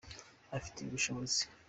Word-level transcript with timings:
abifitiye 0.53 0.85
ubushobozi. 0.89 1.41